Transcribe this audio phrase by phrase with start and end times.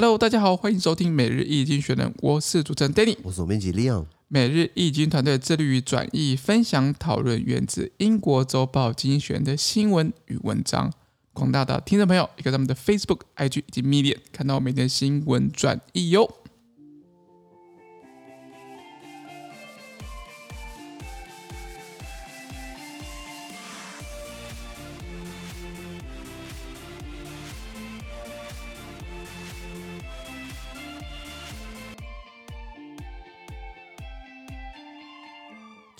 [0.00, 4.06] Hello，大家好，欢迎收听每日易经学人，我是主持人 Danny，我是总编辑 Leon。
[4.28, 10.92] 每日易经团队致力于转译、分享、讨论源自英国周报精选的新闻与文章。
[11.32, 16.32] 广大的听众朋友，也可以在我们的 Facebook、IG 以及 Medium 看到每天新闻转译哟。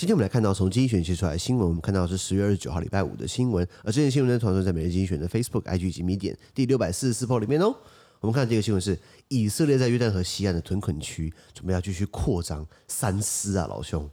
[0.09, 7.77] 今天我们来看到从精选写出来的新闻，我们看到是十月二十九号礼拜五的新闻，而这件新闻呢，传送在每日精选的 Facebook、IG 以及 Medium 第六百四十四铺里面哦。
[8.21, 14.09] 我们看这个新闻是以色列在约旦河西岸的屯垦区准备要继续扩张三思啊，老兄。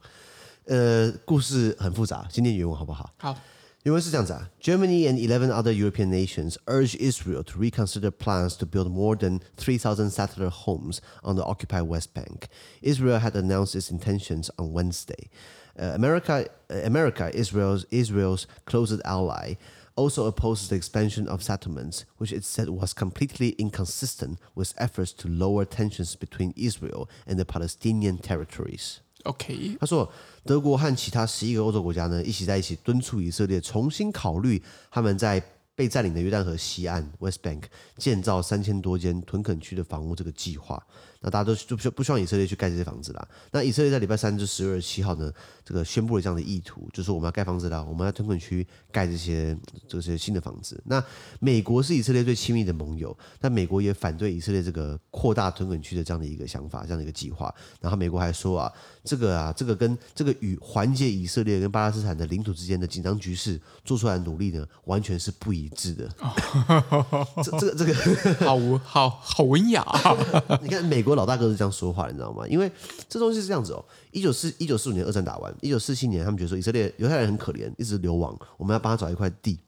[0.65, 3.13] 呃，故事很复杂，今天原文好不好？
[3.15, 3.33] 好，
[3.83, 9.79] 原文是这样子啊：Germany and eleven other European nations urge Israel to reconsider plans to build more than three
[9.79, 12.49] thousand settler homes on the occupied West Bank.
[12.81, 15.29] Israel had announced its intentions on Wednesday.
[15.78, 19.56] Uh, America, uh, America, Israel's Israel's closest ally,
[19.96, 25.28] also opposes the expansion of settlements, which it said was completely inconsistent with efforts to
[25.28, 28.98] lower tensions between Israel and the Palestinian territories.
[29.24, 30.10] OK，他说，
[30.44, 35.42] 德国和其他十一个欧洲国家呢，一起在一起敦促以色列重新考虑他们在
[35.74, 37.64] 被占领的约旦河西岸 （West Bank）
[37.96, 40.82] 建造三千多间屯垦区的房屋这个计划。
[41.25, 43.27] 那大家都就不不希望以色列去盖这些房子啦。
[43.51, 45.31] 那以色列在礼拜三就十月七号呢，
[45.65, 50.79] 这个宣布了这样的意图，就是我们要盖房子啦，我们要屯垦区盖这些这些新的房子。
[50.85, 51.03] 那
[51.39, 57.51] 美国是以色列最亲密的盟友，但美国也反对以色列这个扩大屯垦区的这样的一个想法，这样的一个计划。
[57.81, 58.71] 然后美国还说啊，
[59.03, 66.07] 这个啊，这个跟这个与缓解以色列跟巴勒斯坦的领土之间的紧张局势做出来的努力呢，完全是不一致的。
[67.43, 70.15] 这这个这个好好好文雅啊！
[70.61, 71.14] 你看美国。
[71.15, 72.47] 老大哥是这样说话，你知道吗？
[72.47, 72.71] 因为
[73.09, 73.83] 这东西是这样子哦。
[74.11, 79.59] 一九四一九四五年二战打完，一九四七年他们觉得说以色列犹太人很可怜，一直流亡，我们要帮他找一块地。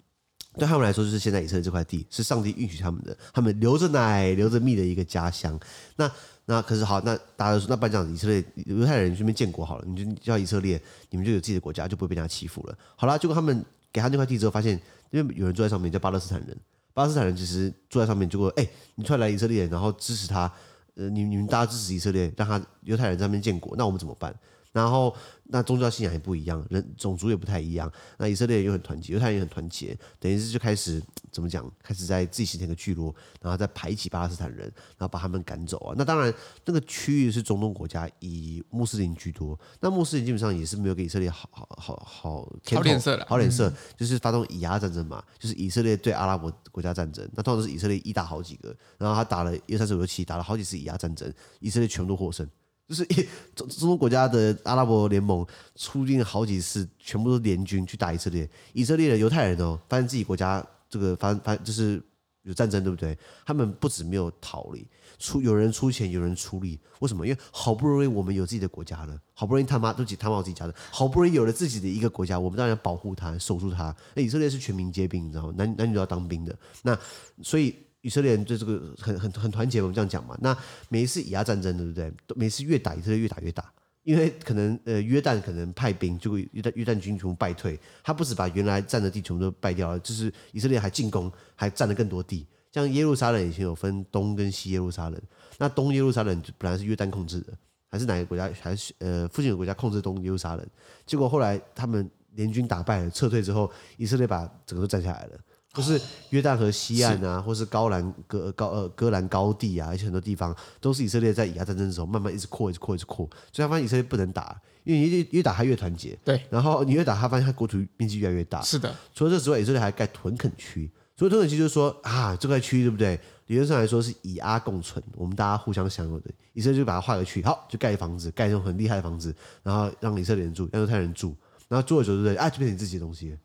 [0.58, 5.60] 对他们来说，就是现在以色列这块地是上帝允许他们的，他们流着奶流着蜜的一个家乡。
[5.98, 6.12] 那
[6.46, 10.82] 那可是好，那大家都说那办这样子，以色列犹太人顺便建国好了，你就叫以色列，
[11.12, 12.76] 你们就有自己的国家，就不会被人家欺负了。
[12.96, 13.64] 好了，结果他们
[13.94, 14.82] 给他那块地之后，发现
[15.12, 16.58] 因为有人住在上面，叫巴勒斯坦人，
[16.92, 20.52] 巴勒斯坦人其实住在上面，结果哎，你突然来以色列，然后支持他。
[20.98, 24.34] 呃，你你们大家支持以色列，让他犹太人在那边建国，那我们怎么办？
[24.72, 25.16] 然后。
[25.50, 27.90] 那宗教信仰也不一样，人种族也不太一样。
[28.18, 31.02] 那以色列人又很团结，犹太人也很团结，等于是就开始
[31.32, 31.66] 怎么讲？
[31.82, 34.66] 开始在自己形成一个聚落，然后再排挤巴勒斯坦人，
[34.98, 35.96] 然后把他们赶走啊。
[35.98, 36.34] 那当然，
[36.66, 39.58] 那个区域是中东国家，以穆斯林居多。
[39.80, 47.26] 那穆斯林基本上也是没有给以色列好好好好好脸色的，好脸色，就是发动以牙战争嘛，就是以色列对阿拉伯国家战争。
[47.34, 52.46] 那通常是以色列一打好几个，然后他打了一三四五六七，打了好几次以牙战争，以色列全部都获胜。
[52.88, 58.50] 就是一 中中东国家的阿拉伯联盟出兵好几次，全部都联军去打以色列。
[58.74, 62.02] 以色列的犹太人哦，发现自己国家这个发发就是
[62.44, 63.18] 有战争，对不对？
[63.46, 64.88] 他们不止没有逃离，
[65.20, 66.80] 出有人出钱，有人出力。
[67.00, 67.28] 为什么？
[67.28, 73.94] 因为好不容易我们有自己的国家了，好不容易他妈都他妈自己家的，好不容易有了自己的一个国家，我们当然要保护他，守住他。
[74.14, 75.54] 那以色列是全民皆兵，你知道吗？
[75.58, 76.58] 男男女都要当兵的。
[76.84, 76.98] 那
[77.44, 77.76] 所以。
[78.08, 80.34] 以色列人对这个很很很团结，我们这样讲嘛。
[80.40, 80.58] 那
[80.88, 82.10] 每一次以牙战争，对不对？
[82.38, 83.70] 每次越打以色列越打越大，
[84.04, 87.78] 因为可能呃约旦可能派兵，就会约旦约旦军全部败退。
[88.02, 92.48] 他不止把原来占的地全部都败掉了，就是以色列还进攻，还占了更多地。
[92.72, 95.22] 像耶路撒冷以前有分东跟西耶路撒冷，
[95.58, 97.52] 那东耶路撒冷本来是约旦控制的，
[97.90, 98.50] 还是哪个国家？
[98.62, 100.66] 还是呃附近的国家控制东耶路撒冷？
[101.06, 105.38] 结果后来他们联军打败了，撤退之后，以色列把整个都占下来了。
[105.78, 106.02] 不是
[106.32, 116.18] 约旦河西岸啊，或是高兰戈高呃戈兰高地啊，而且很多地方都是以色列在以阿战争的时候慢慢一直扩，一直扩，一直扩，所以他发现以色列不能打，因为越越打他越团结。
[116.26, 118.62] 对，然后你越打他发现他国土面积越来越大。
[118.62, 123.20] 是的，除了这之外，以色列还盖屯垦区，所以屯垦区就是说啊，这块区域对不对？
[123.46, 126.30] 理论上来说是以阿共存，我们大家互相享有的。
[126.52, 131.34] 以色列就把它划个区，好，就盖房子，盖那种很厉害的房子，然后让以色列人住，让犹太人住，
[131.70, 132.36] 然后住了久对不对？
[132.36, 133.38] 啊，就变成你自己的东西。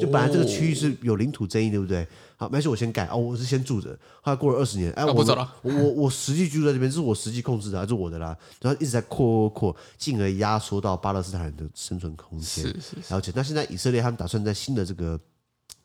[0.00, 2.06] 就本来这个区域是有领土争议，对不对？
[2.36, 3.90] 好，没事，我先盖哦，我是先住着。
[4.20, 8.36] 后来过了二十年，哎，我不走了，我我我实际居住在这边，这是我实际控制的，还是我的啦。
[8.60, 12.64] 然后一直在扩扩扩，进而压缩到巴勒斯坦人的生存空间。
[12.64, 13.14] 是是是。
[13.14, 15.18] 而且，那现在以色列他们打算在新的这个。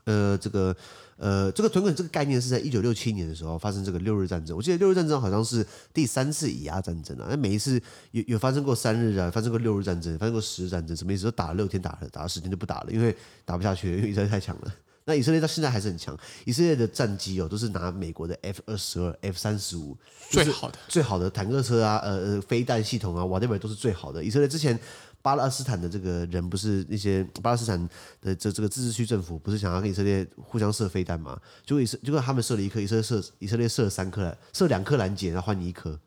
[0.06, 0.76] 呃，这个
[1.18, 4.56] 呃，这个屯垦这个概念是在一九六七年的时候发生这个六日战争。
[4.58, 7.28] 我记得六日战争好像是第三次以阿战争啊。
[7.30, 11.26] 那每一次有有发生过三日啊，发生过六日战争，发生过十日战争，什么意思？
[11.26, 13.16] 都打了六天，打了打了十天就不打了，因为
[13.46, 14.74] 打不下去，因为以色列太强了。
[15.06, 19.98] 那以色列到现在还是很强，以色列的战机哦都是拿美国的 F 二十二、F 三十五
[20.30, 24.24] 最好的最好的坦克车啊，呃呃飞弹系统啊，whatever 都是最好的。
[24.24, 24.80] 以色列之前
[25.24, 27.90] 巴勒斯坦的这个人不是那些巴勒斯坦
[28.22, 31.40] 的这这个自治区政府不是想要跟以色列互相射飞弹吗？
[31.66, 36.00] 结果以色结果他们射了一颗，以色列射以色列射了三颗，射两颗拦截，然后换你一颗。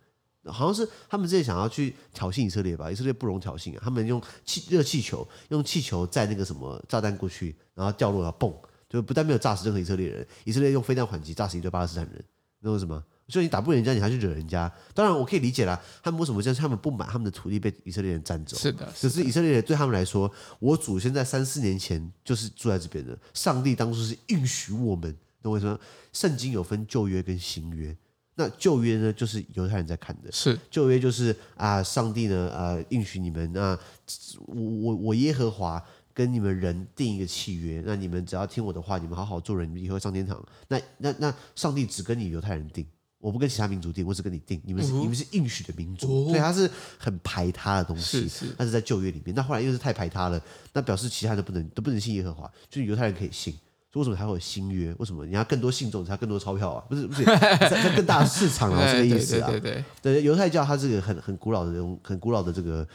[0.49, 2.89] 好像是他们之前想要去挑衅以色列吧？
[2.89, 3.81] 以色列不容挑衅啊！
[3.83, 8.55] 他们用气热气球，用气球载那个什么炸弹过去，然后掉落了，嘣，
[8.89, 12.25] 就不但没有炸死任何以色列人，以色列用飞弹还击，炸死一堆巴勒斯坦人，
[12.61, 13.03] 那为什么？
[13.29, 14.71] 所以你打不赢人家，你还去惹人家？
[14.95, 16.57] 当然我可以理解啦，他们为什么这样？
[16.57, 18.57] 他们不满他们的土地被以色列人占走。
[18.57, 25.79] 是的，只是以色列人对他们来说，我祖先在三四年前就是住在这边的，上帝当初是允许我们，懂我意思吗？
[26.13, 27.97] 圣经有分旧约跟新约。
[28.39, 30.31] 那旧约呢，就是犹太人在看的。
[30.31, 33.79] 是旧约就是啊，上帝呢，呃，允许你们，那
[34.47, 35.83] 我我我耶和华
[36.13, 40.41] 跟你们人定一个契约，那你们只要听我的话，你们好好做人，你们以后上天堂。
[40.69, 42.87] 那那那上帝只跟你犹太人定，
[43.27, 44.63] 我不跟其他民族定，我只跟你定。
[44.65, 48.21] 你们是、嗯、你们是应许的民族，所以他是很排他的东西。
[48.21, 50.41] 是是，但是在旧约里面，那后来又是太排他了，
[50.73, 53.53] 那表示其他人都不能都不能信耶和华，就是犹太人可以信。
[53.95, 54.95] 为什么还会有新约？
[54.99, 56.85] 为什么你要更多信众，才更多钞票啊？
[56.89, 59.51] 不是不是，在更大的市场啊， 这个意思啊。
[59.51, 61.73] 对对对，犹太教它是个很很古老的
[62.05, 62.87] 很古老的这个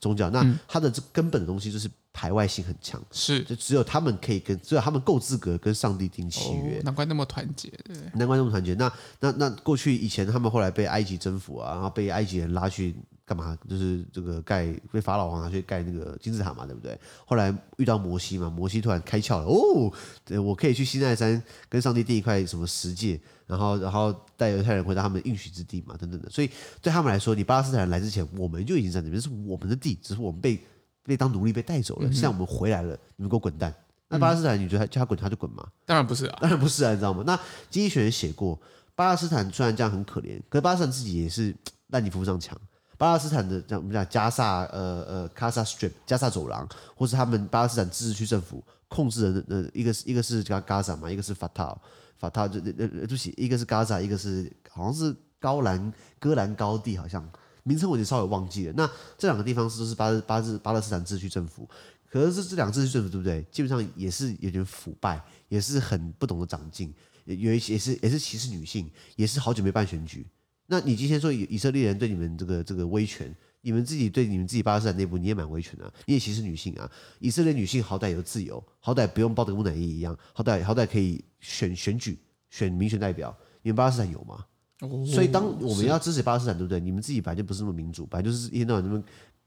[0.00, 0.28] 宗教。
[0.30, 6.80] 那它的这根本的东西就是排外性很强，是就只有他们可以跟，只有他们够资格跟上帝订契约。
[6.84, 8.74] 难怪那么团结，对，难怪那么团结。
[8.74, 12.94] 那那那过去以前他们后来被埃及征服啊，然后被埃及人拉去。
[13.24, 13.56] 干嘛？
[13.66, 16.98] 就是这个盖被法老王拿去盖那个金字塔嘛，对不对？
[17.24, 19.90] 后来遇到摩西嘛，摩西突然开窍了，哦，
[20.24, 26.28] 对，我可以去西奈山跟上帝订一块什么石界，然后然后带犹太人回到他们应许之地嘛，等等的。
[26.28, 26.50] 所以
[26.82, 30.60] 对他们来说，你巴勒斯坦人来之前，我们就已经在那边，是我们的地，只是我们被
[31.04, 32.12] 被当奴隶被带走了。
[32.12, 33.74] 现在我们回来了，你们给我滚蛋！
[34.08, 35.66] 那巴勒斯坦，你觉得叫他滚他就滚吗？
[35.86, 37.22] 当然不是啊，当然不是啊，你知道吗？
[37.26, 37.34] 那
[37.70, 38.60] 经济学人写过，
[38.94, 41.56] 巴勒斯坦虽然这样很可怜，可是巴勒斯坦自己也是
[41.88, 42.56] 烂泥扶不上墙。
[42.98, 51.76] 巴勒斯坦的讲我们讲加萨呃呃加萨 strip 加萨走廊，或是他们巴勒斯坦自治区政府控制的呃一个是一个是加加萨嘛，一个是法塔
[52.18, 57.26] 法塔就呃对不起，一个是加萨，一个是好像是高兰戈兰高地，好像
[57.62, 58.72] 名称我已经稍微忘记了。
[58.76, 61.68] 那这两个地方是都是巴勒巴勒巴勒斯坦自治区政府，
[62.10, 63.42] 可是这两个自治区政府对不对？
[63.50, 66.92] 基本上也是有点腐败，也是很不懂得长进，
[67.24, 70.26] 有一些也是也是歧视女性，也是好久没办选举。
[70.66, 76.90] 那你今天说以色列人对你们这个这个威权，你们自己对你们自己巴勒斯坦内部你也蛮威权啊，你也歧视女性啊。
[77.18, 82.18] 以色列女性好歹有自由，好歹不用抱得木乃伊一样，好歹好歹可以选选举
[82.48, 84.46] 选民选代表，你们巴勒斯坦有吗？
[84.82, 86.80] 哦、所以当我们要支持巴勒斯坦，对不对？
[86.80, 89.02] 你们自己本来就不是那么民主，本来就是一天到晚那么。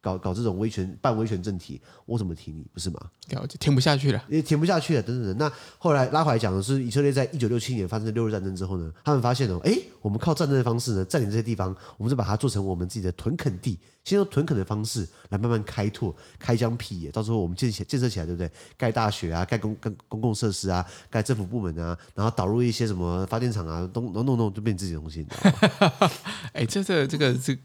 [0.05, 2.63] 搞搞这种威权、半威权政体，我怎么提你？
[2.71, 2.99] 不是吗？
[3.29, 5.01] 了解，填不下去了，也填不下去了。
[5.01, 5.37] 等等等。
[5.39, 17.09] 那后来拉回来讲的是，以色列在一九六七年发生六日战争之后呢，他们发现哦，哎，我们靠战争的方式呢，占领这些地方，我们就把它做成我们自己的屯垦地，先用屯垦的方式来慢慢开拓、开疆辟野。
[17.09, 18.51] 到时候我们建起建设起来，对不对？
[18.77, 26.11] 盖大学啊，盖公公公共设施啊，盖政府部门啊，然后导入一些什么发电厂啊，弄弄弄弄，就变成自己的东西，你知道吗？
[26.53, 27.57] 哎，这这这个这。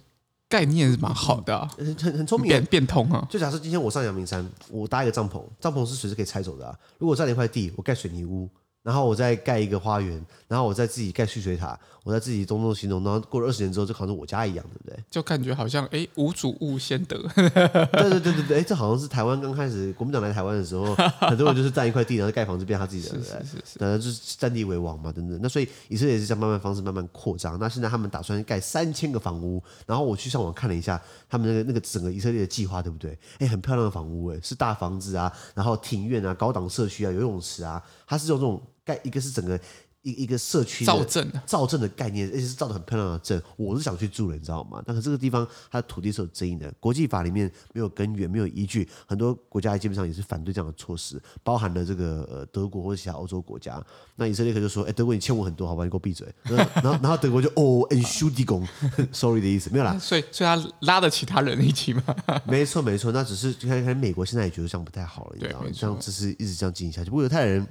[0.51, 3.25] 概念是蛮好的，啊，很很很聪明，变变通啊！
[3.31, 6.77] 就假设今天我上阳明山，我搭一个帐篷，帐篷是随时可以拆走的啊。
[6.99, 8.51] 如果我占了一块地，我盖水泥屋。
[8.83, 15.05] 然后我再盖一个花园，然后我再自己盖蓄水塔，我再自己东东西东，然后过了二十年之后，就好像我家一样，对不对？
[15.11, 17.19] 就感觉好像哎，无主物先得。
[17.35, 23.33] 对对对对对，哎，这好像是台湾刚开始国民党来台湾的时候，很多人就是占一块地，然后盖房子变他自己的， 对不对？
[23.45, 25.39] 是是是，是，就是占地为王嘛，等等。
[25.43, 27.59] 那所以以色列也是这样慢慢方式慢慢扩张。
[27.59, 33.19] 那现在他们打算盖三千个房屋，然后我去上网看了一下他们那个那个整个以色列的计划，对不对？
[33.41, 38.61] 哎，很漂亮的房屋，哎，是大房子啊，然后庭院啊，高档社区啊，游泳池啊，它是用这种。
[39.03, 39.59] 一个是整个
[40.03, 44.83] 一一个社区造镇，造镇的概念，而且是造的很漂亮的镇，我是想去住的，你知道吗？
[44.87, 53.85] 但是这个地方它的土地是有争议的，国际法里面没有根源，没有依据，很多国家基本上也是反对这样的措施，包含了这个呃德国或者其他欧洲国家。
[54.17, 59.97] 那以色列可就说：“哎，德国你欠我很多，好吧，你给我闭嘴。”然后然后德国就哦，Entschuldigung，sorry 的意思，没有啦。
[60.01, 62.03] 所以所以他拉得其他人一起吗？
[62.49, 65.67] 没错没错，那只是看看美国现在也觉得这样不太好了，你知道吗？
[65.75, 67.67] 这样只是一直这样进行下去，不过犹太人。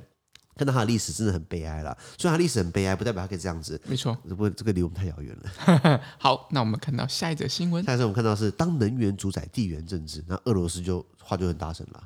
[0.60, 3.82] 看到他的历史真的很悲哀了，虽然他历史很悲哀，不代表他可以这样子。
[3.86, 6.02] 没错，不过这个离我们太遥远了。
[6.20, 7.82] 好，那我们看到下一则新闻。
[7.86, 12.04] 下一则我们看到是当能源主宰地缘政治，那俄罗斯就话就很大声了。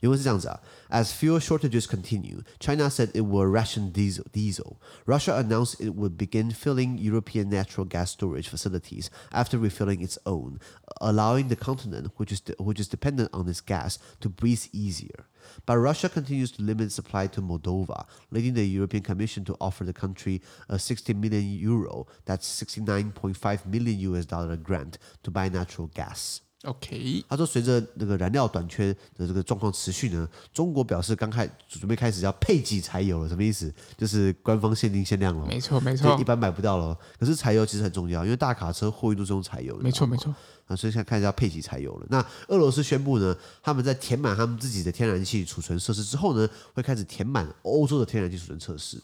[0.00, 4.24] 原文是这样子啊：As fuel shortages continue, China said it will ration diesel.
[4.32, 4.76] Diesel.
[5.06, 10.58] Russia announced it would begin filling European natural gas storage facilities after refilling its own,
[11.00, 15.26] allowing the continent, which is which is dependent on this gas, to breathe easier.
[15.66, 19.92] But Russia continues to limit supply to Moldova, leading the European Commission to offer the
[19.92, 26.40] country a 60 million euro, that's 69.5 million US dollar grant to buy natural gas.
[26.65, 33.73] OK，他说，随着那个燃料短缺的这个状况持续呢，中国表示刚开准备开始要配给柴油了，什么意思？
[33.97, 35.45] 就是官方限定限量了。
[35.45, 36.97] 没错没错，一般买不到了。
[37.19, 39.83] 可是柴油其实很重要，因为大卡车货运都是用柴油的。
[39.83, 40.33] 没错没错。
[40.67, 42.07] 啊，所以现在开始要配给柴油了。
[42.09, 49.01] 那俄罗斯宣布呢，他们在填满他们自己的天然气储存设施之后呢，会开始填满欧洲的天然气储存设施，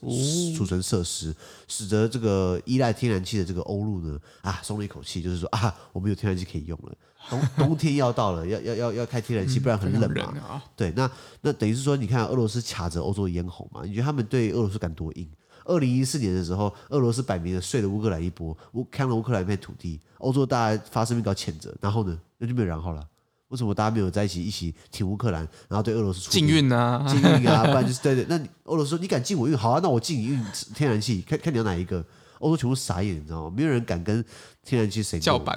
[0.56, 1.36] 储存设施，
[1.68, 6.96] 使得这个依赖天然气的这个欧陆呢，啊，松了一口气，就是说啊，我们有天然气可以用了。
[7.30, 10.34] 冬冬天要到了，要要要要开天然气，不然很冷嘛。
[10.36, 11.10] 嗯啊、对，那
[11.42, 13.82] 那等于是说，你看俄罗斯卡着欧洲的咽喉嘛？
[13.86, 15.30] 你觉得他们对俄罗斯敢多硬？
[15.72, 23.08] 二零一四年的时候，俄罗斯摆明了睡了乌克兰一波，乌看了乌克兰一片土地，欧洲大家发声明稿谴责，然后呢，那就没有然后了。
[23.48, 28.26] 为什么大家没有在一起一起挺乌克兰，然后对俄罗斯出禁运啊，禁运啊， 不然就是对对。
[28.30, 30.42] 那俄罗斯说你敢禁我运，好啊，那我禁你运
[30.74, 32.06] 天然气，看看你要哪一个。
[32.40, 33.54] 欧洲全部傻眼，你知道吗？
[33.56, 34.26] 没有人敢跟
[34.66, 35.56] 天然气谁叫板、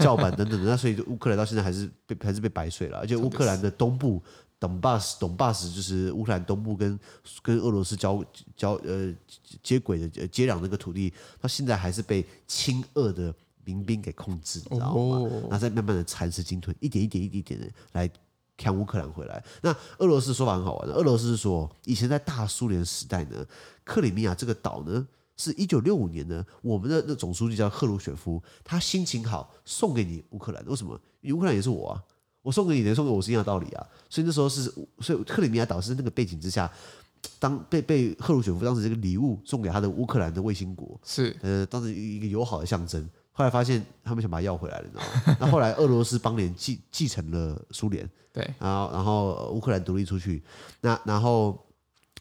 [0.00, 0.68] 叫板等等的。
[0.68, 4.20] 那所以乌克兰到现在还是被还是被白睡了，而且乌克兰的东部。
[4.58, 6.98] 东巴斯，东巴斯就是乌克兰东部跟
[7.42, 8.24] 跟俄罗斯交
[8.56, 9.14] 交呃
[9.62, 13.34] 接轨的接壤那个土地，到现在还是被亲俄的
[13.64, 15.18] 民兵给控制，你知道吗？
[15.18, 18.10] 哦、然后再慢慢的蚕食鲸吞，一点一点一点一点的来
[18.56, 19.44] 看乌克兰回来。
[19.60, 23.44] 那俄罗斯说法很好玩的，俄罗斯是说，以前在大苏联时代呢，
[23.84, 30.98] 克里米亚这个岛呢，是一九六五年呢，我们的那总书记叫赫鲁雪夫，他心情好送给你乌克兰，为什么？
[31.20, 32.02] 因为乌克兰也是我啊。
[32.46, 33.84] 我送给你的，送给我是一样的道理啊。
[34.08, 36.70] 所以那时候是，所以克里米亚岛是那个背景之下，
[37.40, 43.04] 当被被赫鲁雪夫当时这个礼物送给他的乌克兰的卫星国，是呃当时一个友好的象征。
[43.32, 45.36] 后来发现他们想把它要回来了，你知道吗？
[45.42, 50.40] 那后来俄罗斯邦联继继承了苏联， 对，然后然后乌克兰独立出去，
[50.80, 51.58] 那然后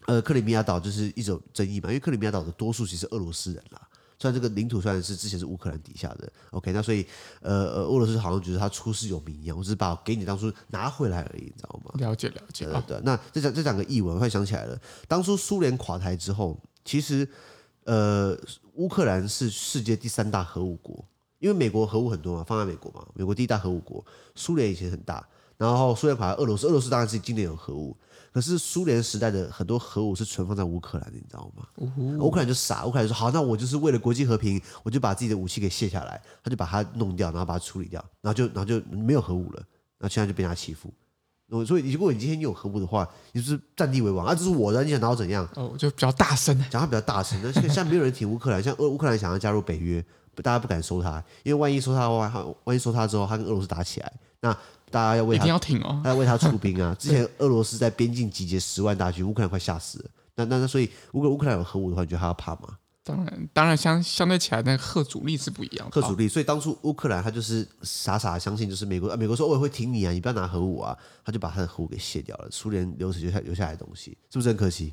[0.07, 3.87] 呃克里米亚岛就是一种争议嘛，因为克里米亚岛的多数其实俄罗斯人啦。
[4.25, 7.05] 虽然这个领土虽然是之前是乌克兰底下的，OK，那所以
[7.41, 11.91] 呃呃，俄罗斯好像觉得他出师有名一样，我只是把我给你当初拿回来而已，你知道吗？
[11.99, 12.65] 了解了解。
[12.65, 13.01] 对对。
[13.03, 14.75] 那这讲这两个译文，我会想起来了。
[15.07, 17.27] 当初苏联垮台之后，其实
[17.83, 18.35] 呃，
[18.73, 21.05] 乌克兰是世界第三大核武国，
[21.37, 24.03] 因为美国核武很多嘛，放在美国嘛，美国第一大核武国。
[24.33, 25.27] 苏联以前很大，
[25.57, 27.95] 然后苏联垮台，俄罗斯，俄罗斯当然是今年有核武。
[28.33, 31.63] 可是苏联时代的很多核武是存放在乌克兰的，你知道吗？
[32.19, 39.63] 乌克兰就傻，乌克兰就说好，那我就是为了国际和平，我就把自己的武器给卸下来，他就把它弄掉，然后把它处理掉，然后就然后就没有核武了，
[39.97, 40.93] 然后现在就被他欺负。
[41.65, 45.47] 所以如果你今天你有核武的话，你就是占地为王啊，这是我的，你想拿我怎样？
[45.55, 47.39] 哦，就比较大声，讲话比较大声。
[47.41, 50.03] 那现在没有人挺乌克兰，像俄乌克兰想要加入北约，
[50.43, 54.57] 大家不敢收他，因为万一收他的话，万一收他之后，他跟俄罗斯打起来，那。
[54.91, 55.99] 大家要为他，一定要挺哦！
[56.03, 56.95] 他要为他出兵啊！
[56.99, 60.05] 之前俄罗斯在边境集结十万大军，乌克兰快吓死了。
[60.35, 62.77] 那那那，所以如果乌克兰有核武的话，你觉得他要怕吗？
[63.03, 65.91] 当然，当然相相对起来，那个核主力是不一样的。
[65.91, 72.47] 核主力，所以当初乌克兰他就是傻傻的相信，就是美国啊，美国说我也会挺你啊，你不要拿核武啊，他就把他的核武给卸掉了。
[72.49, 74.91] 苏联留留下留下来的东西，是不是很可惜？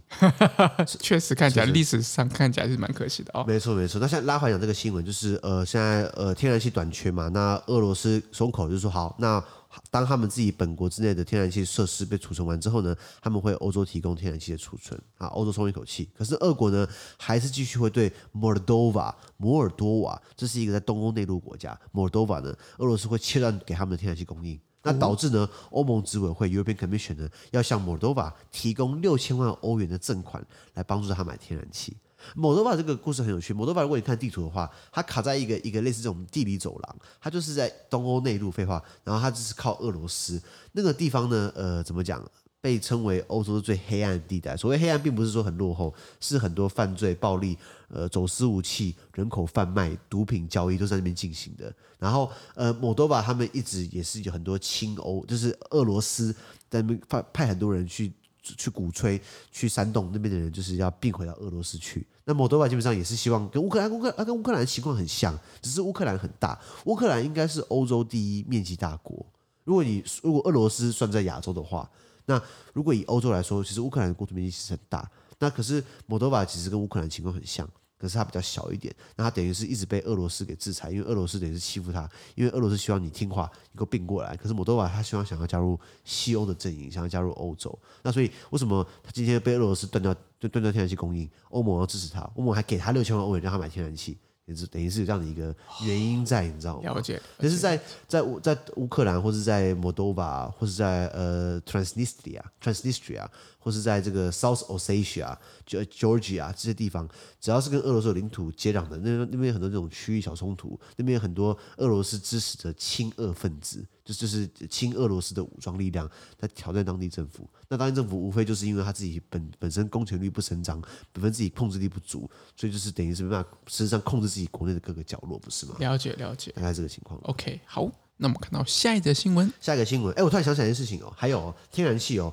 [1.00, 3.44] 确实看起来历史上看起来是蛮可惜的哦。
[3.48, 3.98] 没错没错。
[3.98, 9.42] 那现在拉回来讲这个新闻，就是呃，现在呃天然气短缺嘛，那俄罗斯松口就是说好那。
[9.90, 16.08] 当他们自己本国之内的天然气设施被储存完之后呢，他们会欧洲提供天然气的储存啊，欧洲松一口气。
[16.16, 16.86] 可是俄国呢，
[17.18, 31.96] 还是继续会对 Moldova 摩尔多瓦，这是一个在东欧内陆国家，Moldova 呢，俄罗斯会切断给他们的天然气供应，那导致呢，欧盟执委会 European Commission 呢，要向 Moldova 提供六千万欧元的赠款，来帮助他买天然气。
[32.34, 33.52] 摩多瓦这个故事很有趣。
[33.52, 38.52] 摩多瓦，如果你看地图的话，它卡在一个一个类似这种地理走廊，它就是在东欧内陆。
[38.52, 40.38] 废话，然后它就是靠俄罗斯
[40.72, 42.22] 那个地方呢，呃，怎么讲？
[42.60, 44.56] 被称为欧洲最黑暗的地带。
[44.56, 47.56] 所谓黑暗，并不是说很落后，是很多犯罪、暴力、
[47.88, 51.74] 呃，走私武器、人口贩卖、毒品交易都在那边进行的。
[51.98, 56.32] 然后，呃，摩多瓦他们一直也是有很多亲欧，就是俄罗斯
[56.70, 58.12] 在那边派派很多人去。
[58.42, 62.04] 去鼓吹，去煽动那边的人，就是要并回到俄罗斯去。
[62.24, 66.58] 那摩多瓦基本上也是希望跟乌克兰、乌克兰跟乌克兰的情况很像，只是乌克兰很大。
[66.84, 69.26] 乌克兰应该是欧洲第一面积大国。
[69.64, 71.88] 如果你如果俄罗斯算在亚洲的话，
[72.26, 72.40] 那
[72.72, 75.10] 如果以欧洲来说，其实乌克兰的国土面积其实很大。
[75.38, 77.68] 那可是摩多瓦其实跟乌克兰情况很像。
[78.02, 78.92] 可是它比较小一点。
[79.14, 84.36] 那它等于是一直被俄罗斯给制裁，因为俄罗斯等于是欺负它，因为俄罗斯希望你听话，你给我并过来。
[84.36, 87.78] 可是摩多瓦他希望想要加入西欧的阵营，想要加入欧洲。
[88.02, 91.30] 那所以为什么他今天被俄罗斯断掉就断掉天然气供应？
[91.50, 94.18] 欧盟要支持他，欧盟还给他六千万欧元让他买天然气。
[94.46, 96.92] 也是等于是有这样的一个原因在，你知道吗？
[96.92, 97.20] 了解。
[97.38, 97.76] 可是在，
[98.08, 103.26] 在在在乌克兰，或是在 Moldova，或是在呃 Transnistria，Transnistria，
[103.58, 107.08] 或是在这个 South Ossetia，就 Georgia 这些地方，
[107.40, 113.86] 只要是跟俄罗斯有领土接壤的，那那边有很多这种区域小冲突，那边有很多俄罗斯支持的亲俄分子。
[114.04, 120.80] 就就是亲俄罗斯的武装力量在挑战当地政府，那当地政府无非就是因为他自己本本身公权力不伸张，
[121.12, 125.76] 本身自己控制力不足，所以就是等于是没办法实际上控制自己国内的各个角落，不是吗？
[125.78, 127.20] 了解了解，大概这个情况。
[127.22, 127.90] OK，好，
[128.22, 132.32] 那我们看到下一则新闻，下一个新闻，哎，我突然想起来一件事情哦，还有哦天然气哦。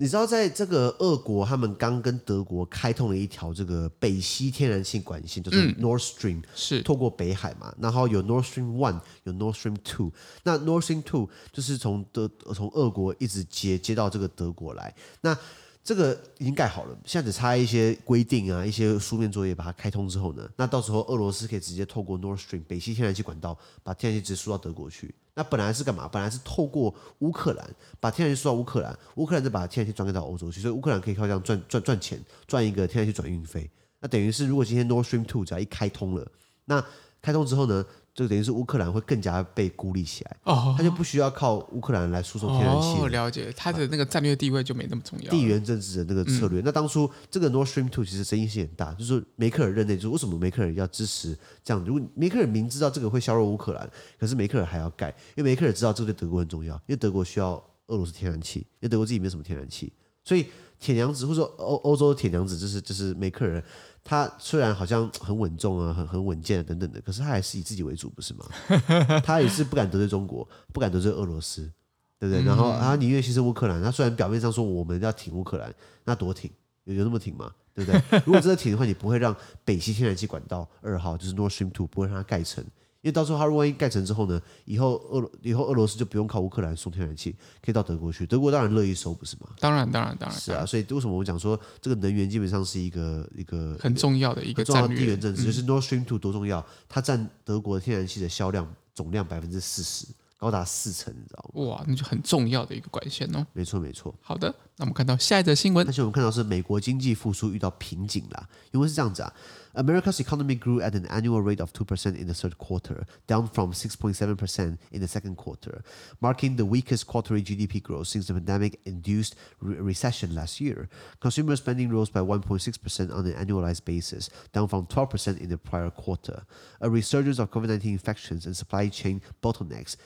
[0.00, 7.72] 你知道，在这个俄国，他们刚跟德国开通了一条这个北西天然气管线，就是 North Stream，是透过北海嘛。
[7.80, 10.12] 然后有 North Stream One，有 Nord Stream Two。
[10.42, 14.94] 那 Nord Stream Two 就是从德从俄国一直接接到这个德国来。
[15.20, 15.36] 那
[15.82, 25.12] 这个已经盖好了，现在只差一些规定啊，一些书面作业把它开通之后呢，那到时候俄罗斯可以直接透过 Nord Stream 北溪天然气管道把天然气直接输到德国去。
[25.38, 26.08] 那本来是干嘛？
[26.08, 33.70] 本来是透过乌克兰把天然气输到乌克兰，乌克兰再把天然气转给到欧洲去，所以乌克兰可以靠这样赚赚赚钱，赚一个天然气转运费。
[34.00, 36.26] 那等于是如果今天 Nord Stream Two 只要一开通了，
[36.64, 36.84] 那
[37.22, 37.86] 开通之后呢？
[38.18, 42.98] 就等于是乌克兰会更加被孤立起来，哦，他就不需要靠乌克兰来输送天然气。
[43.00, 45.30] 哦，了解，他的那个战略地位就没那么重要。
[45.30, 51.84] 地缘政治的那个策略，嗯、那当初这个 Nord Stream Two 其实争议性很大，就是说梅克尔任内，就是为什么梅克尔要支持这样？
[51.84, 57.52] 如果梅克尔明知道这个会削弱乌克兰，可是梅克尔还要盖，因为梅克尔知道这个对德国很重要，因为德国需要
[57.86, 59.92] 俄罗斯天然气，因为德国自己没有什么天然气，
[60.24, 60.46] 所以
[60.78, 63.62] 铁娘子或者说欧欧洲的铁娘子就是就是梅克尔。
[64.04, 68.46] 她虽然好像很稳重啊，很很稳健啊等等的，可是她还是以自己为主，不是吗？
[69.22, 71.70] 她也是不敢得罪中国，不敢得罪俄罗斯，
[72.18, 72.42] 对不对？
[72.42, 73.82] 然后他宁愿牺牲乌克兰。
[73.82, 75.70] 她虽然表面上说我们要挺乌克兰，
[76.04, 76.50] 那多挺，
[76.84, 77.52] 有有那么挺吗？
[77.74, 78.00] 对不对？
[78.24, 82.64] 如果真的挺的话，你不会让北溪天然气管道二号，就是 Nord Stream Two，不会让它盖成。
[83.00, 88.26] 因为到时候它如果万一盖成之后呢，以后俄以后俄罗斯就不用靠乌克兰送天然气，可以到德国去。
[88.26, 89.48] 德国当然乐意收，不是吗？
[89.60, 90.38] 当然，当然，当然。
[90.38, 100.06] 是啊，所以为什么我们讲说这个能源基本上是一个一个很重要的一个重要的地缘政治，就是 Nord Stream Two 多重要，它占德国天然气的销量总量百分之四十。
[100.40, 101.64] 高达四成，你知道吗？
[101.64, 103.44] 哇，那就很重要的一个管线哦。
[103.52, 104.14] 没错，没错。
[104.20, 105.84] 好的，那我们看到下一则新闻。
[105.84, 109.34] 而且我们看到是美国经济复苏遇到瓶颈啦，因为是这样子啊。
[109.78, 113.72] America's economy grew at an annual rate of two percent in the third quarter, down from
[113.72, 115.84] six point seven percent in the second quarter,
[116.20, 120.88] marking the weakest quarterly GDP growth since the pandemic-induced recession last year.
[121.20, 125.10] Consumer spending rose by one point six percent on an annualized basis, down from twelve
[125.10, 126.42] percent in the prior quarter.
[126.80, 129.96] A resurgence of COVID-19 infections and supply chain bottlenecks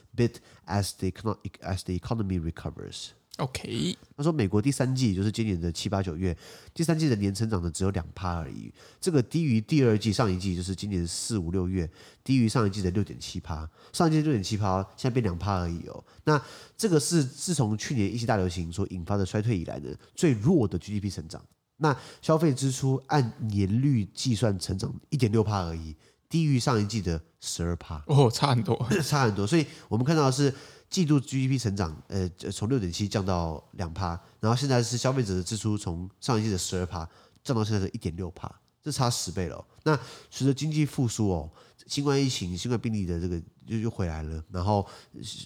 [0.69, 1.15] as the
[1.63, 3.15] as the economy recovers.
[3.39, 6.37] OK，他说美国第三季就是今年的七八九月，
[6.75, 11.91] 第三季的年成长的只有两趴而已，这个低于第二季上一季就是今年四五六月，
[12.23, 16.05] 低于上一季的六点七趴，上一季六点七趴，现在变两趴而已哦。
[16.25, 16.41] 那
[16.77, 21.43] 这个是自从去年疫情大流行所引发的衰退以来呢最弱的 GDP 成长。
[21.79, 25.97] 那消费支出按年率计算成长一点六趴而已，
[26.29, 28.05] 低于上一季的十二趴。
[28.09, 29.47] 哦，差很多，差很多。
[29.47, 30.53] 所以我们看到的是。
[30.93, 34.09] 季度 GDP 成长，呃，从六点七降到两趴，
[34.41, 37.09] 然后现在是消费者的支出从上一季的十二趴
[37.43, 39.65] 降到现在的一点六趴，这差十倍了哦。
[39.85, 39.99] 那
[40.31, 41.51] 随着经济复苏哦，
[41.87, 44.87] 新冠疫情、新冠病例的这个又又回来了，然后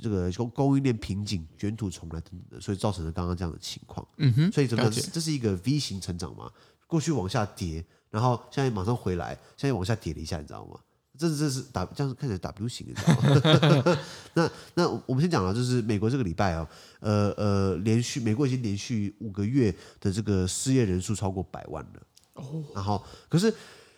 [0.02, 4.04] 这个供供应链瓶颈、卷土重来等等，所以造成了刚刚这样的情况。
[4.16, 4.92] 嗯哼，所以怎么样？
[5.12, 6.50] 这是一个 V 型成长嘛？
[6.88, 10.78] 过去往下跌，然后现在马上回来，现在往下跌了一下，你知道吗？
[11.18, 13.98] 这是这是 W，这样看起来 W 型，你知道吗？
[14.34, 16.68] 那那我们先讲了，就是美国这个礼拜哦，
[17.00, 22.02] 呃呃，连续美国已经连续五个月的这个失业人数超过百万了
[22.34, 22.62] 哦。
[22.74, 23.52] 然后可是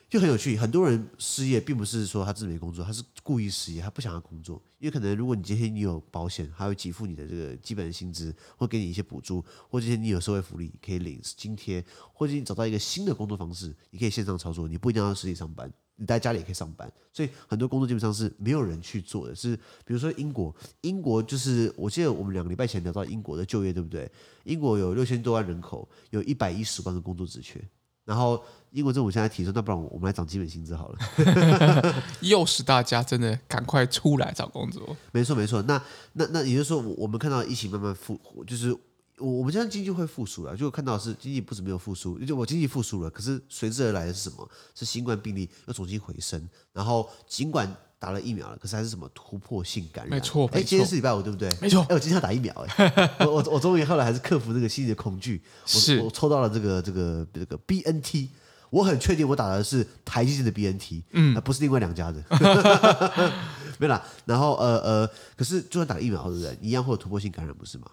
[0.08, 15.70] 就很有趣，很多人失业并不是说他自己没工作，他是故意失业，他不想要工作，因为可能如果你今天你有保险，还会给付你的这个基本的薪资，会给你一些补助，或者今天你有社会福利可以领津贴，或者你找到一个新的工作方式，你可以线上操作，你不一定要实体上班。
[16.00, 19.34] 你在家里也可以上班，所以很多工作基本上是没有人去做的。
[19.34, 24.10] 是比如说英国，英国就是我记得我们两个礼拜前聊到英国的就业，对不对？
[24.44, 27.60] 英国有六千多万人口，有一百一十万个工作职缺。
[28.04, 34.96] 然后英国政府现在提出，那不然我们来涨基本薪资好了， 又使大家真的赶快出来找工作。
[35.12, 35.82] 没错没错，那
[36.14, 38.74] 那那也就是说，我们看到疫情慢慢复活，就是
[39.18, 44.48] 我我们现在经济会复苏了，就看到是经济不止没有复苏，就我经济复苏了，可是随之而来的是什么？
[44.74, 50.14] 是新冠病例又重新回升，然后尽管打了疫苗了，可是还是什么突破性感染？
[50.14, 51.50] 没错，哎，今天是礼拜五，对不对？
[51.60, 58.28] 没错，哎，我今天要打疫苗，哎，我我我终于后来还是克服这个心理的恐惧，是我，我抽到了这个这个这个 BNT，
[58.70, 62.22] 我很确定我打的是台积电的 BNT，嗯，不是另外两家的，
[63.78, 64.00] 没啦。
[64.24, 66.56] 然后呃呃，可是就算打了疫苗，对不对？
[66.60, 67.86] 一样会有突破性感染，不是吗？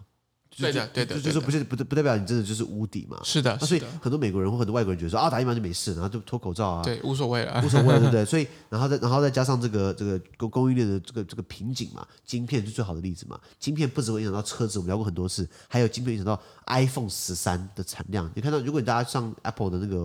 [0.58, 3.20] 对的，对的，就是不是不不代表你真的就是无敌嘛？
[3.24, 8.24] 是的，那所以很多美国人或很多外国人觉得说啊，打疫苗就没事，然后就脱口罩啊，对，无所谓了，无所谓，对不对？
[8.26, 13.40] 所以然后再然后再加上这个这个供供应链的这个这个瓶颈嘛，晶片是最好的例子嘛。
[13.60, 18.32] 晶片不只会影响到车子，我们聊过很多次，还有晶片影响到 iPhone 十三的产量。
[18.34, 19.96] 你看到，如果你大家上 Apple 的那个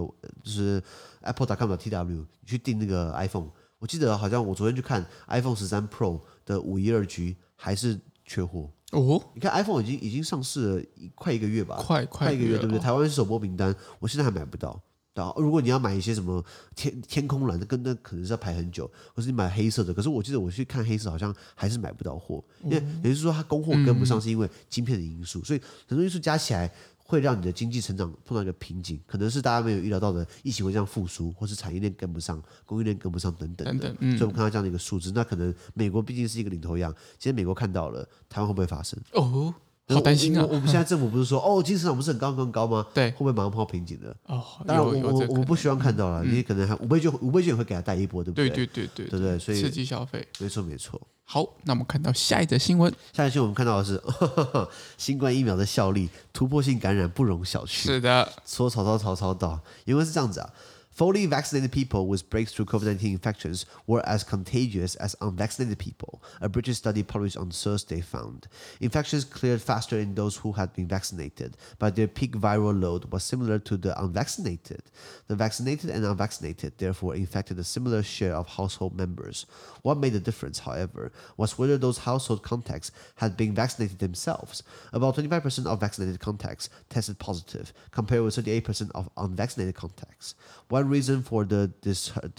[0.43, 0.83] 就是
[1.21, 8.69] Apple.com.tw，你去订那个 iPhone，我记得好像我昨天去看 iPhone 十三 Pro 的五一二 G 还是缺货。
[8.91, 12.79] 哦，你看 iPhone 已经已经上市了快一个月吧，快快一个月，对不对？
[12.79, 14.81] 哦、台湾是首播名单，我现在还买不到。
[15.13, 16.43] 然后如果你要买一些什么
[16.75, 26.73] 天天空蓝的，跟那可能是要排很久，或是你买黑色的，可是我记得我去看黑色好像还是买不到货，因为也就是说它供货跟不上，是因为晶片的因素，所以很多因素加起来。
[27.11, 33.89] 会让你的经济成长碰到一个瓶颈，可能是大家没有预料到的，疫情会这样复苏，或是产业链跟不上，供应链跟不上等等的。
[34.17, 38.97] 所以我们看到这样的一个数字，那可能美国毕竟是一个领头羊，其实美国看到了，台湾会不会发生？
[39.15, 39.53] 哦，
[39.95, 40.47] 好担心啊！
[40.49, 42.87] 我，们现在政府不是说，哦，经济成长不是很高很高吗？
[42.95, 44.15] 对，会不会马上碰到瓶颈的？
[44.27, 48.49] 哦，当然我我我们不希望看到了，因为可能还五倍券，五倍券会给他带一波，对不对？
[48.49, 51.01] 对对对对对对，所以刺激消费，没错没错。
[51.25, 52.93] 好，那我们看到下一则新闻。
[53.13, 54.03] 下一则新闻我们看到的是
[54.99, 57.69] 新冠疫苗的效力，突破性感染不容小觑。
[57.69, 60.51] 是的，说曹操曹操到，因为是这样子啊。
[60.91, 67.03] Fully vaccinated people with breakthrough COVID-19 infections were as contagious as unvaccinated people, a British study
[67.05, 68.49] published on Thursday found.
[68.81, 73.23] Infections cleared faster in those who had been vaccinated, but their peak viral load was
[73.23, 74.83] similar to the unvaccinated.
[75.29, 79.47] The vaccinated and unvaccinated therefore infected a similar share of household members.
[79.83, 84.65] What made the difference, however, was whether those household contacts had been vaccinated themselves.
[84.93, 90.35] About 25% of vaccinated contacts tested positive, compared with 38% of unvaccinated contacts.
[90.69, 91.73] One reason for the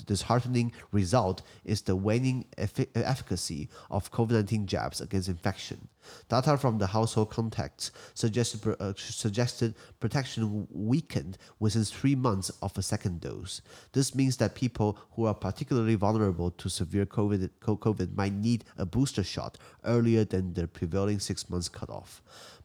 [0.05, 5.87] disheartening result is the waning efficacy of COVID-19 jabs against infection.
[6.29, 12.81] Data from the household contacts suggested, uh, suggested protection weakened within three months of a
[12.81, 13.61] second dose.
[13.93, 18.85] This means that people who are particularly vulnerable to severe COVID, COVID might need a
[18.85, 22.21] booster shot earlier than the prevailing six months cutoff.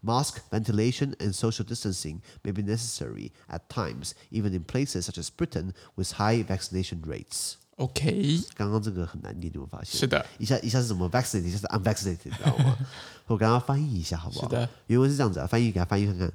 [0.07, 5.29] Mask, ventilation, and social distancing may be necessary at times, even in places such as
[5.29, 7.55] Britain with high vaccination rates.
[7.79, 9.99] OK，刚刚这个很难念，你有没有发现？
[9.99, 12.79] 是的，一下一下是什么 vaccinated，一下是 unvaccinated，你知道吗？
[13.27, 14.49] 我刚刚翻译一下，好不好？
[14.49, 16.33] 是的，原文是这样子啊，翻译给他翻译看看。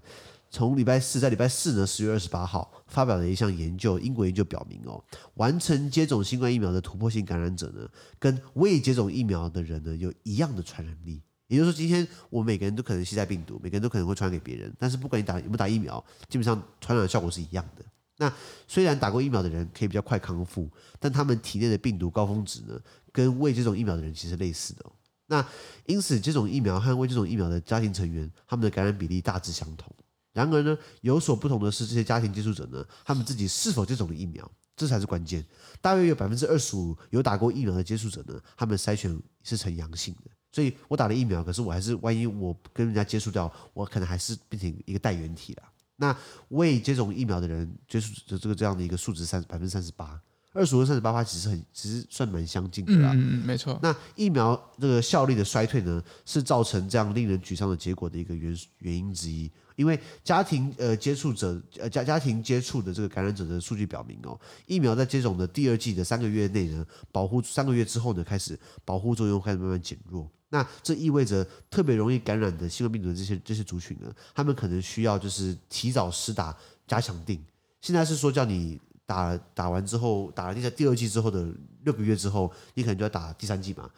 [0.51, 5.01] 从礼拜四，在礼拜四呢，十月二十八号发表的一项研究，英国研究表明哦，
[5.35, 11.21] 完成接种新冠疫苗的突破性感染者呢，跟未接种疫苗的人呢，有一样的传染力。
[11.51, 17.83] 也就是说，今天我每个人都可能携带病毒，每个人都可能会传染给别人，但是不管你打有没有打疫苗，基本上传染的效果是一样的。
[18.17, 18.33] 那
[18.69, 22.79] 虽然打过疫苗的人可以比较快康复，但他们体内的病毒高峰值呢，
[23.11, 24.85] 跟未接种疫苗的人其实类似的。
[25.27, 25.45] 那
[25.87, 29.93] 因此，接种疫苗和未接种疫苗的家庭成员，他们的感染比例大致相同。
[30.31, 35.45] 然而呢，有所不同的是，这些家庭接触者呢，他们自己是否接种了疫苗，这才是关键。
[35.81, 40.31] 大约有百分之二十五有打过疫苗的接触者呢，他们筛选是呈阳性的。
[40.51, 45.63] 所以我打了疫苗，可是我还是万一我跟人家接触掉，我可能还是变成一个带原体了。
[45.95, 46.15] 那
[46.49, 50.19] 未接种疫苗的人接触的这个这样的一个数值三百分之三十八，
[50.51, 53.11] 二十五跟三十八趴其实很其实算蛮相近的啦。
[53.13, 53.79] 嗯，没错。
[53.83, 59.49] 那疫苗这个效力的衰退呢，是造成这样令人沮丧的结果的一个原原因之一。
[59.77, 70.29] 因为家庭呃接触者呃家家庭接触的这个感染者的数据表明哦，疫苗在接种的第二季的三个月内呢，保护三个月之后呢，开始保护作用开始慢慢减弱。
[70.51, 77.43] 那这意味着特别容易感染的新冠病毒的这些这些族群呢，他们可能需要就是提早施打加强定。
[77.81, 81.51] 现在是说叫你打打完之后，打了第第二季之后的
[81.83, 83.89] 六个月之后，你可能就要打第三季嘛，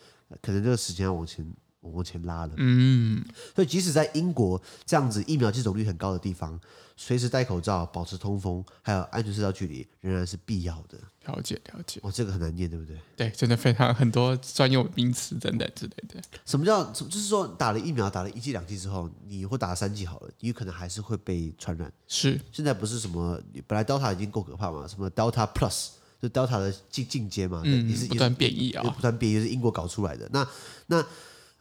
[0.41, 1.45] 可能这个时间要往前。
[1.91, 3.23] 往前拉了，嗯，
[3.55, 6.59] 所以即使在英国这样子疫苗接种率很高的地方，
[6.95, 10.97] 随时戴口罩、保持通风，还有安全社交距离，仍然是必要的。
[11.25, 11.99] 了解，了解。
[12.03, 12.97] 哦，这个很难念，对不对？
[13.15, 16.21] 对，真的非常很多专用名词等等之类的。
[16.45, 16.83] 什么叫？
[16.91, 21.91] 就是说打了疫苗，打了一剂、两剂之后，你或打了三剂好了，你可能还是会被传染。
[22.07, 24.85] 是，现在不是什么本来 Delta 已经够可怕嘛？
[24.85, 25.91] 什么 Delta Plus，
[26.21, 27.61] 就 Delta 的进进阶嘛？
[27.63, 30.29] 嗯，也是不断变异啊，不断变异，是英国搞出来的。
[30.31, 30.47] 那
[30.87, 31.05] 那。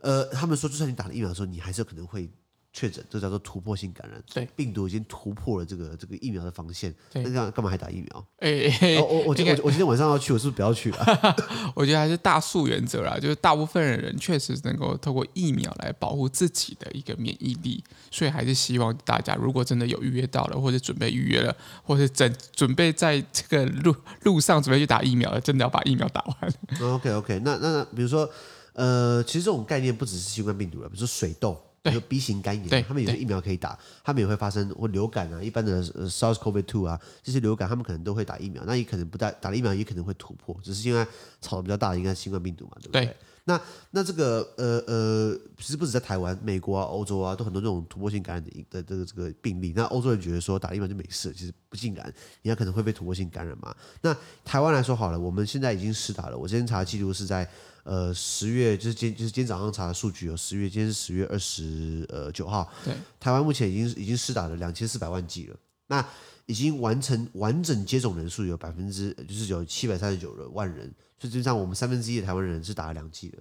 [0.03, 2.29] 呃，他们说，就算你打了疫苗的时候，你还是有可能会
[2.73, 4.23] 确诊，这叫做突破性感染。
[4.33, 6.93] 对，病毒已经突破了这个这个疫苗的防线。
[7.13, 8.27] 对，那这样干嘛还打疫苗？
[8.39, 11.37] 哎、欸，我我我我我今天晚上要去，我是不是不要去了？
[11.77, 26.91] 我觉得还是大数原则啦，就是大部分的人确实能够透过疫苗来保护自己的一个免疫力，所以还是希望大家如果真的有预约到了，或者准备预约了，或者准准备在这个路路上准备去打疫苗了，真的要把疫苗打完。
[26.91, 28.29] OK OK，那那那比如说，
[28.75, 31.61] 呃，其实这种概念不只是新冠病毒了，比如说水痘。
[31.85, 41.05] 比如 B 型肝炎，他们有些疫苗可以打，他们也会发生或流感啊，一般的 SARS-CoV-2 啊，这些流感他们可能都会打疫苗，那也可能不打打了疫苗也可能会突破，只是因为
[41.41, 43.07] 吵得比较大的应该是新冠病毒嘛，对不对？
[43.07, 49.73] 对那那这个呃呃，其实不止在台湾、美国啊、欧洲啊，都很多这种突破性感染的的这个这个病例。
[49.75, 53.75] 那欧洲人觉得说打疫苗就没事，其实不尽然，你要可能会被突破性感染嘛。
[54.03, 57.51] 那台湾来说好了，我们现在已经施打了，我之前查的记录是在。
[57.85, 62.71] 呃，十月就是今就是今天早上查的数据有十月，今天是十月二十呃九号。
[62.85, 65.57] 对，台湾目前已经已经施打了两千四百万剂了。
[65.87, 66.07] 那
[66.47, 70.87] 已经完成完整接种人数有百分之就是有七百三十九的万人，
[71.19, 73.39] 所以实际上我们三分之一的台湾人是打了两剂的。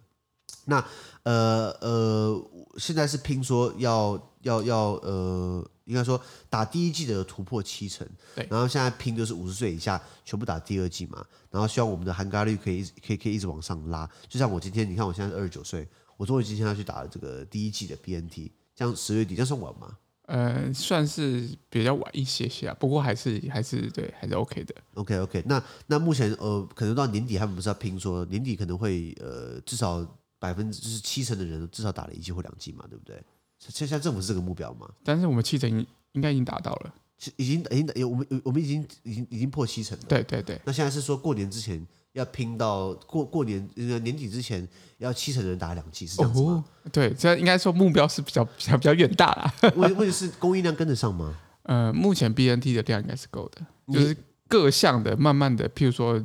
[0.65, 0.83] 那
[1.23, 5.67] 呃呃，现在是拼说要要要呃。
[5.91, 14.09] 应该说打第一季的突破七成，对，然后现在拼就是五十岁以下全部打第二季嘛，然后希望我们的含盖率可以可以可以一直往上拉。
[14.29, 19.97] 就像我今天，你看我现在是二十九岁，我终于今天要去打了这个第一季的 BNT，这样十月底这样算晚吗？
[20.27, 24.73] 呃，算是比较晚一些些啊，不过还是还是对，还是 OK 的。
[24.93, 30.07] OK OK，那那目前呃，可能到年底他们不是要拼说年底可能会呃至少
[30.39, 33.21] 百分之就是七成的人至少打了一季或两季嘛，对不对？
[33.69, 34.89] 现在政府是这个目标吗？
[35.03, 35.69] 但是我们七成
[36.13, 36.93] 应该已经达到了，
[37.37, 40.03] 已经已经有我们我们已经已经已经破七成了。
[40.07, 40.59] 对对对。
[40.65, 46.65] 那现在是说过年之前要拼到过过年年底之前要七成的人打两剂，是这样子吗？
[46.83, 49.53] 哦、对，这应该说目标是比较比较比较远大啦。
[49.75, 51.37] 问问题是供应量跟得上吗？
[51.63, 53.61] 呃，目前 BNT 的量应该是够的，
[53.93, 56.19] 就是各项的慢慢的，譬如说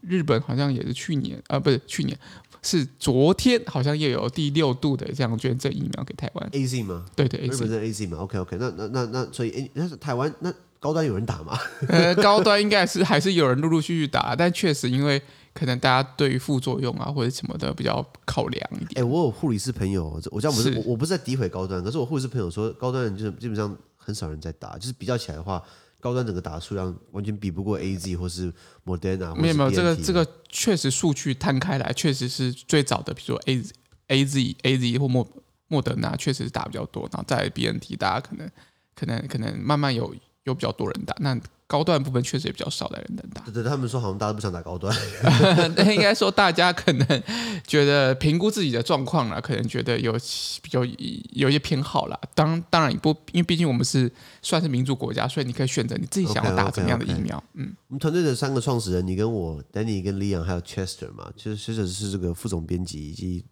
[0.00, 2.18] 日本好像也是去年啊，不是去年。
[2.62, 7.04] 是昨天好像又有第六度的这样捐赠疫苗给台湾 A Z 吗？
[7.16, 11.58] 对对，日本是 A Z 吗？OK OK，那那那那所以诶，那是台湾那高端有人打吗？
[11.88, 15.20] 呃，高端应该是还是有人陆陆续续打，但确实因为
[15.52, 19.00] 可能大家对于副作用啊或者什么的比较考量一点。
[19.00, 25.60] 哎，我有护理师朋友，我这样不是我我不是在诋毁高端，可是我护理师朋友说高端人就是基本上很少人在打，就是比较起来的话。
[26.02, 28.52] 高端整个打的数量完全比不过 A Z 或是
[28.84, 33.62] Moderna，没有没有，这个这个确实数据摊开来，确实是最早的，比如说 A
[34.08, 35.26] A Z A Z 或莫
[35.68, 38.50] 莫德纳确实是打比较多，然后在 B N T 大家可能
[38.96, 40.12] 可能可能慢慢有
[40.42, 41.40] 有比较多人打那。
[41.72, 43.40] 高端部分确实也比较少的人能打。
[43.46, 44.94] 对对，他们说好像大家都不想打高端。
[45.74, 47.22] 那应该说大家可能
[47.66, 50.12] 觉得评估自己的状况了，可能觉得有
[50.60, 52.20] 比较有一些偏好了。
[52.34, 57.38] 当当然不，因为毕竟我们是算是民主国家，所以你可以选择你自己想要打怎么样的疫苗。
[57.38, 57.44] Okay, okay, okay.
[57.54, 63.46] 嗯，我们团队的三个创始人，你跟我，Danny 跟 Leon 还有 Chester 嘛，其实 Chester 是这个副总编辑以及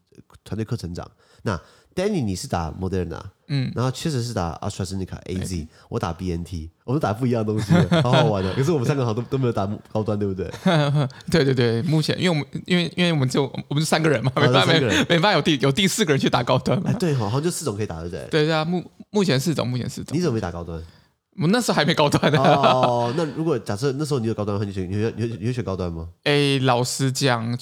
[0.44, 1.10] 团队课程长。
[1.42, 1.58] 那
[1.94, 8.54] Danny 你是打 Moderna，嗯，然后确实是打 AstraZeneca AZ，我打 BNT，我们打不一样的东西， 好好玩的。
[8.54, 10.48] 可是我们三个好像都都没有打高端，对不对？
[11.30, 16.92] 对对对，目前因为我们因为因为我们就我们是三个人嘛，没办法没没办法有第有第四个人去打高端嘛。
[16.92, 18.26] 对，好像就四种可以打，对不对？
[18.30, 20.16] 对对啊，目目前四种，目前四种。
[20.16, 20.80] 你怎么没打高端？
[21.36, 22.38] 我们那时候还没高端呢。
[22.38, 26.08] 哦，那如果假设那时候你有高端的话，你选你会你会你会选高端吗？
[26.24, 27.56] 哎，老实讲，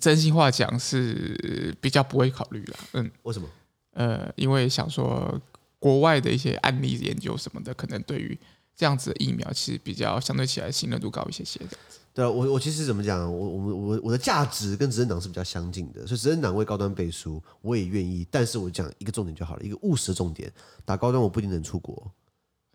[0.00, 2.76] 真心话讲是比较不会考虑了。
[2.92, 3.48] 嗯，为什么？
[3.92, 5.40] 呃，因为想说
[5.78, 8.38] 国外的一些案例研究什么的，可能对于
[8.74, 11.60] 这样子的疫苗，其实比较相对起来信任度高一些些。
[12.14, 18.26] 对啊，我我其实怎么讲，我我我我的价值跟执政党是比较相近的，所以执政党为高端背书，我也愿意。
[18.30, 20.52] 但是我讲一个重点就好了，一个务实的重点，
[20.84, 22.10] 打高端我不一定能出国。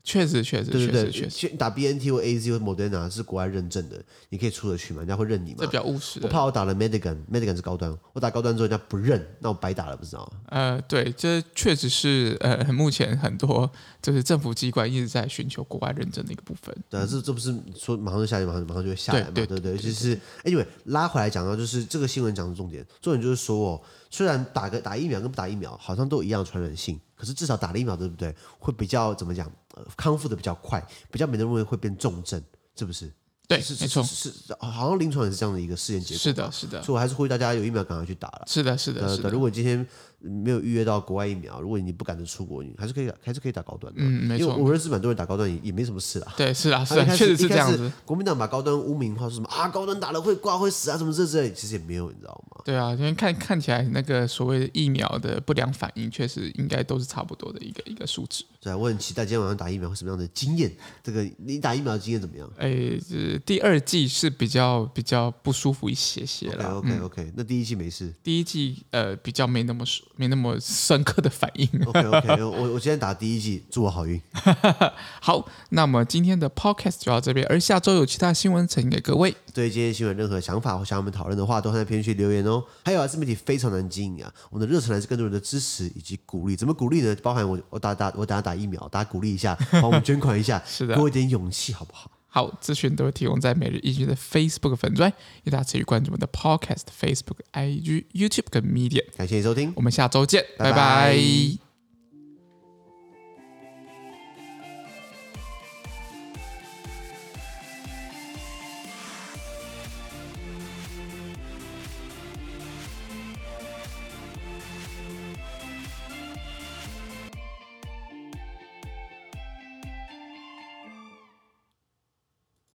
[0.08, 5.00] 确实，确实，对对对，确实，打 B N T 或 A Z 或 Moderna 是国外认证的，你可以出得去嘛？
[5.00, 5.58] 人家会认你嘛？
[5.60, 6.22] 这比较务实。
[6.24, 10.40] 我怕我打了 Medigan，Medigan 是高端，我打高端之后人家不认，那我白打了，不知道吗？
[10.48, 13.70] 呃，对，这确实是呃，目前很多
[14.02, 16.74] 就是政府机关一直在寻求国外认证的一个部分。
[16.90, 19.32] 对啊，这这不是说马上就下来，马上马上就会下来嘛？
[19.34, 28.34] 对对对，就是 Anyway 拉回来讲到，就是这个新闻讲的重点，重点就是说哦，虽然打个打疫苗跟不打疫苗好像都一样传染性，可是至少打了疫苗，对不对？
[28.58, 29.52] 会比较怎么讲？
[29.96, 32.42] 康复的比较快，比较没人认为会变重症，
[32.76, 33.12] 是不是？
[33.48, 36.20] 对，是没错，是好像临床也是这样的一个试验结果。
[36.20, 36.84] 是的，是的。
[36.84, 38.44] 所以我还是呼吁大家有疫苗赶快去打了。
[38.46, 39.30] 是的，是的，是的。
[39.30, 39.88] 如果今天
[40.20, 44.02] 没有预约到国外疫苗，如果你不赶着出国，你还是可以还是可以打高端的。
[44.02, 44.48] 嗯，没错。
[44.48, 46.34] 因为我认识蛮多人打高端也也没什么事啦。
[46.36, 47.92] 对，是啊，是啊，确实是这样子。
[48.04, 52.62] 国民党把高端污名化，说什么啊，高端打了会挂会死啊，什么这之类，其实也没有，你知道吗？
[52.66, 58.44] 对啊，因为看看起来那个所谓的疫苗的不良反应，确实应该都是差不多的一个一个数值。
[58.60, 60.72] 对啊，我很期待今天晚上打疫苗会什么样的经验。
[61.04, 62.52] 这个你打疫苗的经验怎么样？
[62.58, 66.78] 哎，就是第二季是比较比较不舒服一些些了。
[66.78, 68.12] OK OK OK，那第一季没事。
[68.24, 69.86] 第一季呃比较没那么
[70.18, 71.70] 没那么深刻的反应。
[71.86, 74.22] OK OK，我我今天打第一季，祝我好运。
[75.22, 79.34] 好，那么今天的 Podcast 就到这边，而下周有其他新闻呈给各位。
[79.54, 82.64] 对今天新闻任何想法或想我们讨论的话，都在评论区留言哦。
[82.84, 86.56] 还有啊，自媒体非常难经营啊，我们的热忱来自更多人的支持以及鼓励。
[86.56, 87.16] 怎么鼓励呢？
[87.22, 92.12] 包含我我打打我等下打疫苗，大家鼓励一下， 帮我们捐款一下，是的，给我一点勇气好不好？
[92.38, 95.12] 好，资讯都会提供在每日一句的 Facebook 粉专，
[95.44, 99.06] 也大家持续关注我们的 Podcast、Facebook、IG、YouTube 跟 Medium。
[99.18, 100.76] 感谢你收听，我们下周见，拜拜。
[100.76, 101.67] 拜拜。